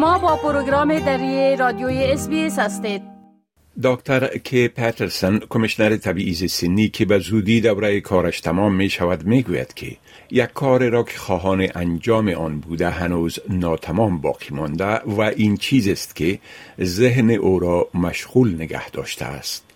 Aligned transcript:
شما 0.00 0.18
با 0.18 0.36
پروگرام 0.36 0.98
دری 0.98 1.56
رادیوی 1.56 2.04
SBS 2.04 2.28
هستید 2.58 3.02
دکتر 3.82 4.38
کی 4.38 4.68
پترسن 4.68 5.38
کمشنر 5.38 5.96
تبعیض 5.96 6.52
سنی 6.52 6.88
که 6.88 7.04
به 7.04 7.18
زودی 7.18 7.60
دوره 7.60 8.00
کارش 8.00 8.40
تمام 8.40 8.74
می 8.74 8.90
شود 8.90 9.26
می 9.26 9.42
گوید 9.42 9.74
که 9.74 9.96
یک 10.30 10.52
کار 10.52 10.88
را 10.88 11.02
که 11.02 11.18
خواهان 11.18 11.68
انجام 11.74 12.28
آن 12.28 12.60
بوده 12.60 12.90
هنوز 12.90 13.38
ناتمام 13.48 14.20
باقی 14.20 14.54
مانده 14.54 14.94
و 14.94 15.20
این 15.20 15.56
چیزی 15.56 15.88
است 15.88 16.16
که 16.16 16.38
ذهن 16.82 17.30
او 17.30 17.58
را 17.58 17.88
مشغول 17.94 18.54
نگه 18.54 18.90
داشته 18.90 19.24
است. 19.24 19.69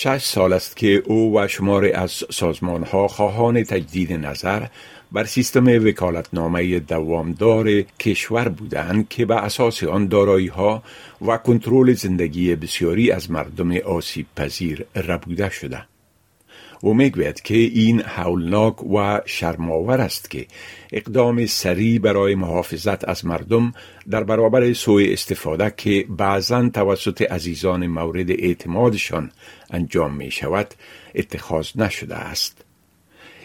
شش 0.00 0.24
سال 0.24 0.52
است 0.52 0.76
که 0.76 1.02
او 1.06 1.38
و 1.38 1.48
شمار 1.48 1.90
از 1.94 2.10
سازمان 2.10 2.82
ها 2.82 3.08
خواهان 3.08 3.64
تجدید 3.64 4.12
نظر 4.12 4.66
بر 5.12 5.24
سیستم 5.24 5.66
وکالتنامه 5.66 6.80
دوامدار 6.80 7.82
کشور 7.82 8.48
بودند 8.48 9.08
که 9.08 9.26
به 9.26 9.36
اساس 9.36 9.84
آن 9.84 10.06
دارایی 10.06 10.46
ها 10.46 10.82
و 11.26 11.36
کنترل 11.36 11.92
زندگی 11.92 12.56
بسیاری 12.56 13.10
از 13.10 13.30
مردم 13.30 13.76
آسیب 13.76 14.26
پذیر 14.36 14.86
ربوده 14.94 15.50
شده. 15.50 15.82
او 16.80 16.94
می‌گوید 16.94 17.42
که 17.42 17.54
این 17.54 18.00
حولناک 18.02 18.84
و 18.84 19.20
شرماور 19.26 20.00
است 20.00 20.30
که 20.30 20.46
اقدام 20.92 21.46
سریع 21.46 21.98
برای 21.98 22.34
محافظت 22.34 23.08
از 23.08 23.26
مردم 23.26 23.72
در 24.10 24.24
برابر 24.24 24.72
سوء 24.72 25.12
استفاده 25.12 25.74
که 25.76 26.04
بعضا 26.08 26.68
توسط 26.68 27.22
عزیزان 27.22 27.86
مورد 27.86 28.30
اعتمادشان 28.30 29.30
انجام 29.70 30.14
می 30.14 30.30
شود 30.30 30.74
اتخاذ 31.14 31.68
نشده 31.76 32.14
است. 32.14 32.64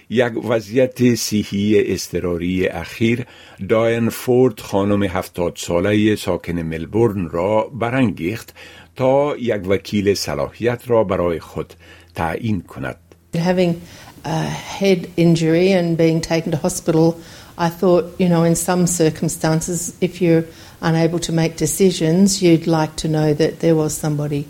یک 0.09 0.45
وضعیت 0.45 1.15
صحی 1.15 1.93
استراری 1.93 2.67
اخیر 2.67 3.25
داین 3.69 4.09
فورد 4.09 4.59
خانم 4.59 5.03
هفتاد 5.03 5.53
ساله 5.55 6.15
ساکن 6.15 6.59
ملبورن 6.59 7.29
را 7.29 7.71
برانگیخت 7.73 8.55
تا 8.95 9.37
یک 9.37 9.67
وکیل 9.67 10.13
صلاحیت 10.13 10.81
را 10.87 11.03
برای 11.03 11.39
خود 11.39 11.73
تعیین 12.15 12.61
کند. 12.61 13.02
Having 13.33 13.81
a 14.25 14.41
head 14.43 15.11
injury 15.17 15.71
and 15.71 15.97
being 15.97 16.21
taken 16.21 16.51
to 16.51 16.57
hospital, 16.57 17.19
I 17.57 17.69
thought, 17.69 18.15
you 18.19 18.29
know, 18.29 18.43
in 18.43 18.55
some 18.55 18.87
circumstances, 18.87 19.95
if 20.01 20.21
you're 20.21 20.45
unable 20.81 21.19
to 21.19 21.31
make 21.31 21.57
decisions, 21.57 22.41
you'd 22.41 22.67
like 22.67 22.95
to 22.97 23.07
know 23.07 23.33
that 23.33 23.59
there 23.59 23.75
was 23.75 23.95
somebody 23.95 24.47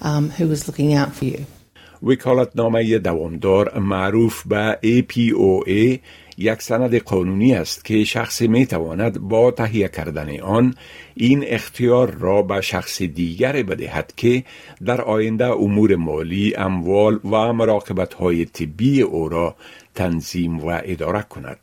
um, 0.00 0.30
who 0.30 0.48
was 0.48 0.66
looking 0.66 0.94
out 0.94 1.14
for 1.14 1.24
you. 1.24 1.46
وکالتنامه 2.02 2.98
دوامدار 2.98 3.78
معروف 3.78 4.46
به 4.46 4.78
APOA 4.82 5.98
یک 6.38 6.62
سند 6.62 6.94
قانونی 6.94 7.54
است 7.54 7.84
که 7.84 8.04
شخص 8.04 8.42
می 8.42 8.66
تواند 8.66 9.18
با 9.20 9.50
تهیه 9.50 9.88
کردن 9.88 10.40
آن 10.40 10.74
این 11.14 11.44
اختیار 11.46 12.10
را 12.10 12.42
به 12.42 12.60
شخص 12.60 13.02
دیگر 13.02 13.62
بدهد 13.62 14.12
که 14.16 14.44
در 14.84 15.00
آینده 15.00 15.46
امور 15.46 15.96
مالی، 15.96 16.54
اموال 16.56 17.20
و 17.24 17.52
مراقبت 17.52 18.14
های 18.14 18.44
طبی 18.44 19.02
او 19.02 19.28
را 19.28 19.56
تنظیم 19.94 20.58
و 20.58 20.80
اداره 20.84 21.22
کند. 21.22 21.58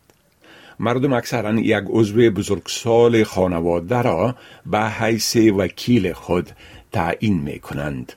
مردم 0.80 1.14
اکثرا 1.14 1.54
یک 1.54 1.84
عضو 1.90 2.30
بزرگسال 2.30 3.24
خانواده 3.24 4.02
را 4.02 4.36
به 4.66 4.90
حیث 4.90 5.36
وکیل 5.36 6.14
خود 6.14 6.50
تعیین 6.92 7.42
می 7.42 7.60
کنند. 7.60 8.14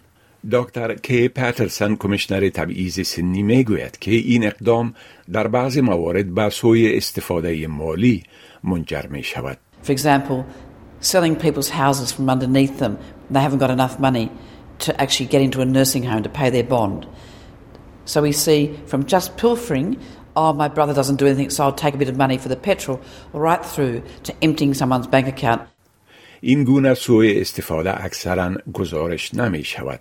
دکتر 0.53 0.95
کی 0.95 1.29
پاترسن 1.29 1.97
کمیشنر 1.97 2.49
تبعیض 2.49 3.07
سنی 3.07 3.43
می‌گوید 3.43 3.99
که 3.99 4.11
این 4.11 4.47
اقدام 4.47 4.95
در 5.33 5.49
بعض 5.49 5.79
موارد 5.79 6.35
به 6.35 6.49
سوی 6.49 6.97
استفاده 6.97 7.67
مالی 7.67 8.23
منجر 8.65 9.07
می 9.07 9.23
شود. 9.23 9.59
For 9.83 9.91
example, 9.91 10.45
selling 11.01 11.37
people's 11.37 11.69
houses 11.69 12.13
from 12.13 12.31
underneath 12.31 12.79
them, 12.79 12.99
they 13.33 13.41
haven't 13.41 13.59
got 13.59 13.71
enough 13.71 13.99
money 13.99 14.31
to 14.85 15.01
actually 15.03 15.29
get 15.33 15.43
into 15.43 15.61
a 15.61 15.65
nursing 15.65 16.05
home 16.05 16.23
to 16.23 16.29
pay 16.41 16.51
their 16.51 16.69
bond. 16.75 17.07
So 18.05 18.23
we 18.23 18.33
see 18.33 18.61
from 18.91 19.01
just 19.15 19.37
pilfering, 19.37 19.89
oh, 20.41 20.53
my 20.53 20.69
brother 20.69 20.95
doesn't 21.01 21.19
do 21.23 21.27
anything, 21.27 21.51
so 21.51 21.65
I'll 21.65 21.81
take 21.85 21.95
a 21.95 21.99
bit 22.03 22.11
of 22.13 22.17
money 22.25 22.39
for 22.39 22.49
the 22.55 22.61
petrol, 22.69 23.01
right 23.33 23.65
through 23.73 23.97
to 24.27 24.31
emptying 24.47 24.75
someone's 24.75 25.09
bank 25.15 25.27
account. 25.29 25.63
این 26.41 26.65
گونه 26.65 26.95
سوء 26.95 27.41
استفاده 27.41 28.05
اکثرا 28.05 28.55
گزارش 28.73 29.35
نمی 29.35 29.65
شود. 29.65 30.01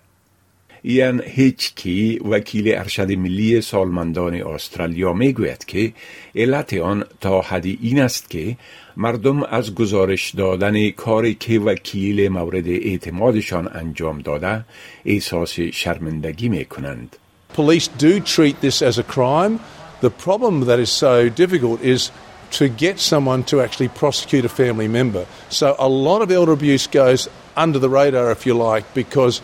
ایان 0.88 1.22
هیچکی 1.24 2.18
وکیل 2.18 2.74
ارشد 2.74 3.12
ملی 3.12 3.60
سالمندان 3.60 4.34
استرالیا 4.34 5.12
می‌گوید 5.12 5.64
که 5.64 5.92
علت 6.34 6.74
آن 6.74 7.04
تا 7.20 7.40
حدی 7.40 7.78
این 7.82 8.00
است 8.00 8.30
که 8.30 8.56
مردم 8.96 9.42
از 9.42 9.74
گزارش 9.74 10.34
دادن 10.34 10.90
کاری 10.90 11.34
که 11.34 11.58
وکیل 11.58 12.28
مورد 12.28 12.68
اعتمادشان 12.68 13.68
انجام 13.74 14.18
داده 14.18 14.64
احساس 15.04 15.60
شرمندگی 15.60 16.48
می 16.48 16.64
کنند. 16.64 17.16
Police 17.56 17.88
do 17.88 18.20
treat 18.20 18.60
this 18.60 18.82
as 18.82 18.98
a 18.98 19.04
crime. 19.14 19.58
The 20.00 20.10
problem 20.10 20.66
that 20.66 20.78
is 20.78 20.90
so 20.90 21.28
difficult 21.28 21.80
is 21.82 22.10
to 22.58 22.68
get 22.68 23.00
someone 23.00 23.42
to 23.44 23.60
actually 23.60 23.88
prosecute 23.88 24.44
a 24.44 24.48
family 24.62 24.88
member. 24.88 25.26
So 25.48 25.74
a 25.78 25.88
lot 25.88 26.22
of 26.22 26.30
elder 26.30 26.52
abuse 26.52 26.86
goes 26.86 27.28
under 27.56 27.78
the 27.80 27.88
radar, 27.88 28.30
if 28.30 28.46
you 28.46 28.54
like, 28.54 28.84
because 28.94 29.40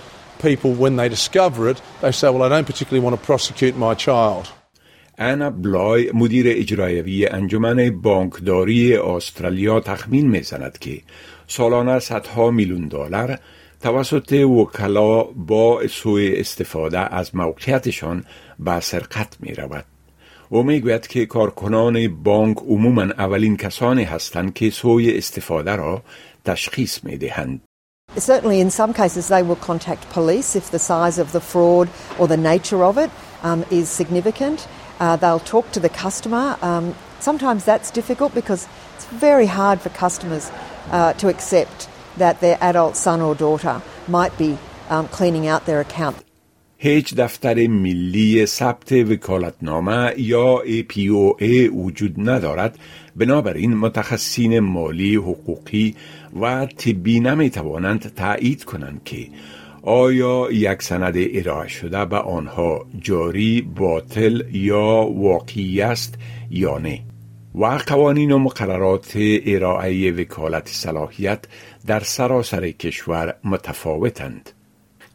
people, 0.49 0.73
when 0.83 0.95
they 0.97 1.09
discover 1.09 1.69
it, 1.73 1.79
they 2.01 2.13
say, 2.13 2.29
well, 2.31 2.43
I 2.43 2.49
don't 2.49 2.67
particularly 2.73 3.05
want 3.07 3.17
to 3.19 3.27
prosecute 3.31 3.77
my 3.77 3.95
child. 3.95 4.47
انا 5.19 5.51
بلای 5.51 6.11
مدیر 6.15 6.47
اجرایوی 6.49 7.27
انجمن 7.27 7.91
بانکداری 7.91 8.97
استرالیا 8.97 9.81
تخمین 9.81 10.29
می‌زند 10.29 10.79
که 10.79 11.01
سالانه 11.47 11.99
صدها 11.99 12.51
میلیون 12.51 12.89
دلار 12.89 13.39
توسط 13.81 14.33
وکلا 14.33 15.23
با 15.23 15.87
سوء 15.87 16.33
استفاده 16.35 17.15
از 17.15 17.37
موقعیتشان 17.37 18.25
به 18.59 18.81
سرقت 18.81 19.37
می 19.41 19.55
رود. 19.55 19.85
او 20.49 20.63
می‌گوید 20.63 21.07
که 21.07 21.27
کارکنان 21.27 22.23
بانک 22.23 22.59
عموما 22.59 23.03
اولین 23.03 23.57
کسانی 23.57 24.05
هستند 24.05 24.55
که 24.55 24.71
سوء 24.71 25.03
استفاده 25.17 25.77
را 25.77 26.03
تشخیص 26.45 27.05
می 27.05 27.17
دهند. 27.17 27.61
Certainly, 28.17 28.61
in 28.61 28.71
some 28.71 28.93
cases, 28.93 29.29
they 29.29 29.43
will 29.43 29.57
contact 29.57 30.09
police 30.11 30.55
if 30.55 30.71
the 30.71 30.79
size 30.79 31.19
of 31.19 31.33
the 31.33 31.41
fraud 31.41 31.89
or 32.19 32.29
the 32.29 32.37
nature 32.37 32.85
of 32.85 32.99
it 32.99 33.11
um, 33.43 33.65
is 33.71 33.89
significant. 33.89 34.69
Uh, 35.01 35.17
they'll 35.17 35.41
talk 35.41 35.71
to 35.73 35.81
the 35.81 35.89
customer. 35.89 36.57
Um, 36.63 36.95
sometimes 37.21 37.65
that's 37.65 37.91
difficult 37.91 38.35
because 38.35 38.69
it's 38.95 39.07
very 39.07 39.47
hard 39.47 39.81
for 39.81 39.89
customers 39.89 40.51
uh, 40.91 41.15
to 41.15 41.29
accept 41.29 41.89
that 42.19 42.41
their 42.41 42.59
adult 42.61 42.97
son 42.97 43.21
or 43.21 43.35
daughter 43.35 43.81
might 44.07 44.37
be 44.37 44.59
um, 44.91 45.09
cleaning 45.09 45.47
out 45.47 45.65
their 45.67 45.81
account. 45.81 46.23
هیچ 46.85 47.15
دفتر 47.15 47.67
ملی 47.67 48.47
ثبت 48.47 48.93
وکالتنامه 48.93 50.15
یا 50.17 50.63
APOA 50.65 51.73
وجود 51.75 52.31
ندارد. 52.31 52.79
بنابراین 53.17 53.77
متخصصین 53.77 54.61
مالی 54.61 55.17
حقوقی 55.17 55.95
و 56.41 56.67
طبی 56.67 57.21
نمی 57.21 57.51
توانند 57.51 58.15
تایید 58.15 58.65
کنند 58.65 59.01
که 59.05 59.27
آیا 59.83 60.49
یک 60.51 60.83
سند 60.83 61.15
ارائه 61.17 61.69
شده 61.69 62.05
به 62.05 62.17
آنها 62.17 62.87
جاری 63.01 63.63
باطل 63.63 64.43
یا 64.53 65.07
واقعی 65.17 65.81
است 65.81 66.15
یا 66.51 66.79
نه؟ 66.79 67.01
و 67.55 67.67
قوانین 67.67 68.33
و 68.33 68.39
مقررات 68.39 69.13
ارائه 69.47 70.13
وکالت 70.13 70.69
صلاحیت 70.69 71.45
در 71.87 72.01
سراسر 72.01 72.71
کشور 72.71 73.35
متفاوتند. 73.45 74.51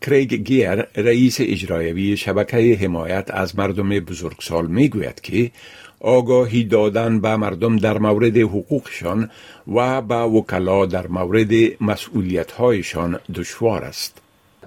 کریگ 0.07 0.33
گیر 0.33 0.81
رئیس 0.95 1.37
اجرایوی 1.39 2.17
شبکه 2.17 2.77
حمایت 2.81 3.31
از 3.31 3.59
مردم 3.59 3.89
بزرگسال 3.89 4.67
می‌گوید 4.67 5.21
که 5.21 5.51
آگاهی 5.99 6.63
دادن 6.63 7.19
به 7.19 7.35
مردم 7.35 7.77
در 7.77 7.97
مورد 7.97 8.37
حقوقشان 8.37 9.29
و 9.75 10.01
به 10.01 10.15
وکلا 10.15 10.85
در 10.85 11.07
مورد 11.07 11.51
مسئولیت‌هایشان 11.81 13.19
دشوار 13.35 13.83
است. 13.83 14.21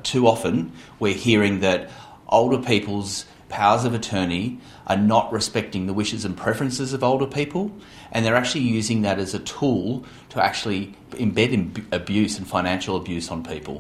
Too 0.05 0.26
often 0.26 0.56
we're 1.00 1.23
hearing 1.29 1.61
that 1.61 1.81
older 2.29 2.59
people's 2.73 3.25
powers 3.49 3.85
of 3.85 3.94
attorney 3.94 4.59
are 4.87 5.03
not 5.14 5.32
respecting 5.32 5.87
the 5.87 5.97
wishes 6.00 6.25
and 6.26 6.37
preferences 6.37 6.93
of 6.93 7.03
older 7.03 7.31
people 7.38 7.64
and 8.12 8.19
they're 8.25 8.41
actually 8.43 8.67
using 8.81 8.99
that 9.06 9.19
as 9.19 9.32
a 9.35 9.43
tool 9.59 10.05
to 10.32 10.37
actually 10.49 10.82
embed 11.26 11.50
abuse 12.00 12.32
and 12.38 12.47
financial 12.56 12.94
abuse 13.03 13.26
on 13.35 13.43
people. 13.55 13.79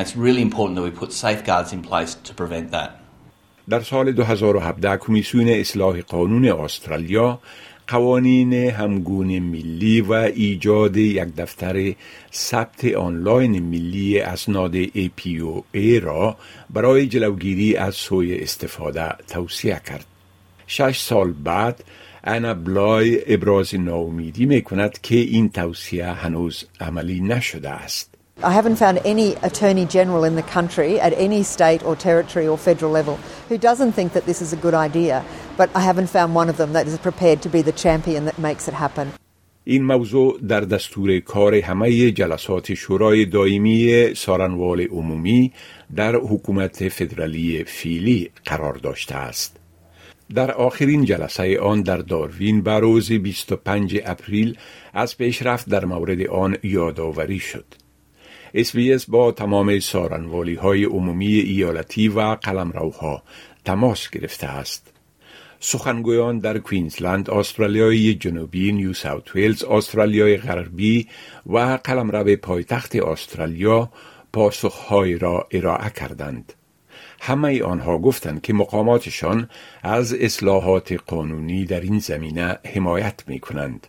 It's 0.00 0.14
really 0.16 0.42
important 0.42 0.76
that 0.76 0.86
we 0.88 0.92
put 0.92 1.12
safeguards 1.12 1.72
in 1.72 1.82
place 1.82 2.12
to 2.26 2.32
prevent 2.34 2.70
that. 2.70 2.90
در 3.68 3.80
سال 3.80 4.12
2017 4.12 4.96
کمیسیون 4.96 5.48
اصلاح 5.48 6.00
قانون 6.00 6.48
استرالیا 6.48 7.38
قوانین 7.88 8.52
همگون 8.52 9.38
ملی 9.38 10.00
و 10.00 10.12
ایجاد 10.12 10.96
یک 10.96 11.36
دفتر 11.36 11.94
ثبت 12.32 12.84
آنلاین 12.84 13.62
ملی 13.62 14.20
اسناد 14.20 14.84
APOA 14.84 16.02
را 16.02 16.36
برای 16.70 17.06
جلوگیری 17.06 17.76
از 17.76 17.94
سوی 17.94 18.38
استفاده 18.38 19.08
توصیه 19.28 19.80
کرد. 19.86 20.06
شش 20.66 21.00
سال 21.00 21.32
بعد 21.32 21.84
انا 22.24 22.54
بلای 22.54 23.34
ابراز 23.34 23.74
ناامیدی 23.74 24.46
می 24.46 24.62
کند 24.62 25.00
که 25.00 25.16
این 25.16 25.50
توصیه 25.50 26.06
هنوز 26.06 26.64
عملی 26.80 27.20
نشده 27.20 27.70
است. 27.70 28.17
I 28.40 28.52
haven't 28.52 28.76
found 28.76 29.00
any 29.04 29.34
Attorney 29.42 29.84
General 29.84 30.22
in 30.22 30.36
the 30.36 30.44
country 30.44 31.00
at 31.00 31.12
any 31.14 31.42
state 31.42 31.82
or 31.82 31.96
territory 31.96 32.46
or 32.46 32.56
federal 32.56 32.92
level 32.92 33.18
who 33.48 33.58
doesn't 33.58 33.92
think 33.92 34.12
that 34.12 34.26
this 34.26 34.40
is 34.40 34.52
a 34.52 34.56
good 34.56 34.74
idea, 34.74 35.24
but 35.56 35.68
I 35.74 35.80
haven't 35.80 36.06
found 36.06 36.36
one 36.36 36.48
of 36.48 36.56
them 36.56 36.72
that 36.74 36.86
is 36.86 36.96
prepared 36.98 37.42
to 37.42 37.48
be 37.48 37.62
the 37.62 37.72
champion 37.72 38.26
that 38.26 38.38
makes 38.38 38.68
it 38.68 38.74
happen. 38.74 39.12
این 39.64 39.84
موضوع 39.84 40.38
در 40.48 40.60
دستور 40.60 41.20
کار 41.20 41.54
همه 41.54 42.10
جلسات 42.10 42.74
شورای 42.74 43.24
دائمی 43.24 44.14
سارنوال 44.14 44.80
عمومی 44.80 45.52
در 45.96 46.16
حکومت 46.16 46.88
فدرالی 46.88 47.64
قبلی 47.64 48.30
قرار 48.44 48.74
داشته 48.74 49.14
است. 49.14 49.56
در 50.34 50.50
آخرین 50.50 51.04
جلسه 51.04 51.60
آن 51.60 51.82
در 51.82 51.96
داروین 51.96 52.62
به 52.62 52.78
روز 52.78 53.12
25 53.12 54.00
اپریل 54.04 54.58
از 54.94 55.16
پیشرفت 55.16 55.68
در 55.68 55.84
مورد 55.84 56.26
آن 56.26 56.56
یادآوری 56.62 57.38
شد. 57.38 57.87
SBS 58.54 59.10
با 59.10 59.32
تمام 59.32 59.78
سارنوالی 59.78 60.54
های 60.54 60.84
عمومی 60.84 61.34
ایالتی 61.34 62.08
و 62.08 62.20
قلمروها 62.20 63.22
تماس 63.64 64.10
گرفته 64.10 64.46
است. 64.46 64.92
سخنگویان 65.60 66.38
در 66.38 66.58
کوینزلند، 66.58 67.30
استرالیای 67.30 68.14
جنوبی، 68.14 68.72
نیو 68.72 68.92
ساوت 68.92 69.34
ویلز، 69.34 69.64
استرالیای 69.64 70.36
غربی 70.36 71.08
و 71.46 71.78
قلمرو 71.84 72.36
پایتخت 72.36 72.96
استرالیا 72.96 73.90
پاسخهایی 74.32 75.18
را 75.18 75.48
ارائه 75.52 75.90
کردند. 75.90 76.52
همه 77.20 77.62
آنها 77.62 77.98
گفتند 77.98 78.42
که 78.42 78.52
مقاماتشان 78.52 79.48
از 79.82 80.14
اصلاحات 80.14 80.92
قانونی 80.92 81.64
در 81.64 81.80
این 81.80 81.98
زمینه 81.98 82.58
حمایت 82.74 83.24
می 83.26 83.40
کنند. 83.40 83.86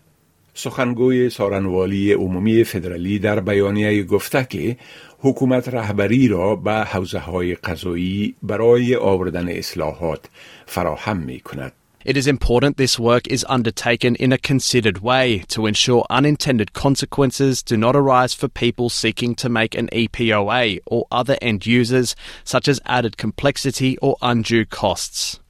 سخنگوی 0.54 1.30
سارنوالی 1.30 2.12
عمومی 2.12 2.64
فدرالی 2.64 3.18
در 3.18 3.40
بیانیه 3.40 4.02
گفته 4.02 4.46
که 4.50 4.76
حکومت 5.18 5.68
رهبری 5.68 6.28
را 6.28 6.56
به 6.56 6.72
حوزه 6.72 7.18
های 7.18 7.54
قضایی 7.54 8.34
برای 8.42 8.96
آوردن 8.96 9.48
اصلاحات 9.48 10.20
فراهم 10.66 11.16
می 11.16 11.40
کند. 11.40 11.72
It 12.04 12.18
is 12.18 12.26
important 12.26 12.76
this 12.76 12.98
work 12.98 13.26
is 13.28 13.46
undertaken 13.48 14.14
in 14.16 14.30
a 14.30 14.36
considered 14.36 14.98
way 14.98 15.42
to 15.48 15.66
ensure 15.66 16.04
unintended 16.10 16.74
consequences 16.74 17.62
do 17.62 17.78
not 17.78 17.96
arise 17.96 18.34
for 18.34 18.46
people 18.46 18.90
seeking 18.90 19.34
to 19.36 19.48
make 19.48 19.74
an 19.74 19.88
EPOA 19.90 20.80
or 20.84 21.06
other 21.10 21.38
end 21.40 21.64
users, 21.64 22.14
such 22.44 22.68
as 22.68 22.78
added 22.84 23.16
complexity 23.16 23.96
or 24.02 24.18
undue 24.20 24.66
costs. 24.66 25.40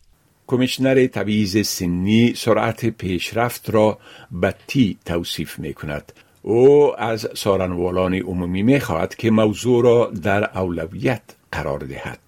کمیشنر 0.50 1.08
تبعیض 1.08 1.68
سنی 1.68 2.34
سرعت 2.38 2.86
پیشرفت 2.86 3.70
را 3.70 3.98
بدتی 4.42 4.98
توصیف 5.06 5.60
می 5.60 5.74
کند 5.74 6.12
او 6.42 7.00
از 7.02 7.30
سارنوالان 7.36 8.14
عمومی 8.14 8.64
می 8.64 8.80
خواهد 8.80 9.16
که 9.16 9.32
موضوع 9.32 9.84
را 9.84 10.12
در 10.24 10.58
اولویت 10.58 11.22
قرار 11.52 11.80
دهد. 11.80 12.20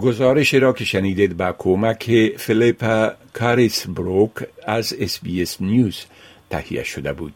گزارش 0.00 0.54
را 0.54 0.72
که 0.72 0.84
شنیدید 0.84 1.36
با 1.36 1.54
کمک 1.58 2.32
فلیپا 2.38 3.12
کاریس 3.32 3.86
بروک 3.86 4.32
از 4.66 4.94
اس 5.00 5.20
نیوز 5.60 6.04
تهیه 6.50 6.84
شده 6.84 7.12
بود. 7.12 7.34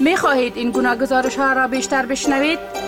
می 0.00 0.16
خواهید 0.16 0.56
این 0.56 0.70
گونه 0.70 0.96
گزارش 0.96 1.36
ها 1.36 1.52
را 1.52 1.68
بیشتر 1.68 2.06
بشنوید؟ 2.06 2.87